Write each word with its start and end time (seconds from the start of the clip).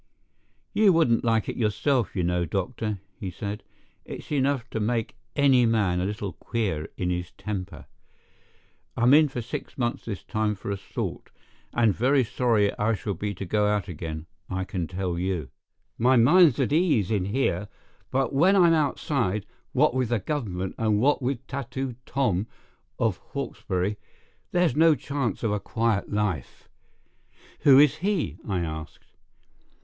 "You 0.73 0.91
wouldn't 0.93 1.23
like 1.23 1.47
it 1.47 1.55
yourself, 1.57 2.15
you 2.15 2.23
know, 2.23 2.43
doctor," 2.43 2.97
he 3.19 3.29
said: 3.29 3.61
"it's 4.03 4.31
enough 4.31 4.67
to 4.71 4.79
make 4.79 5.15
any 5.35 5.67
man 5.67 5.99
a 6.01 6.05
little 6.07 6.33
queer 6.33 6.89
in 6.97 7.11
his 7.11 7.29
temper. 7.33 7.85
I'm 8.97 9.13
in 9.13 9.27
for 9.27 9.43
six 9.43 9.77
months 9.77 10.03
this 10.05 10.23
time 10.23 10.55
for 10.55 10.71
assault, 10.71 11.29
and 11.71 11.93
very 11.93 12.23
sorry 12.23 12.75
I 12.79 12.95
shall 12.95 13.13
be 13.13 13.35
to 13.35 13.45
go 13.45 13.67
out 13.67 13.87
again, 13.87 14.25
I 14.49 14.63
can 14.63 14.87
tell 14.87 15.19
you. 15.19 15.49
My 15.99 16.15
mind's 16.15 16.59
at 16.59 16.73
ease 16.73 17.11
in 17.11 17.25
here; 17.25 17.67
but 18.09 18.33
when 18.33 18.55
I'm 18.55 18.73
outside, 18.73 19.45
what 19.71 19.93
with 19.93 20.09
the 20.09 20.17
government 20.17 20.73
and 20.79 20.99
what 20.99 21.21
with 21.21 21.45
Tattooed 21.45 21.97
Tom, 22.07 22.47
of 22.97 23.17
Hawkesbury, 23.17 23.97
there's 24.51 24.75
no 24.75 24.95
chance 24.95 25.43
of 25.43 25.51
a 25.51 25.59
quiet 25.59 26.11
life." 26.11 26.67
"Who 27.59 27.77
is 27.77 27.97
he?" 27.97 28.39
I 28.47 28.61
asked. 28.61 29.11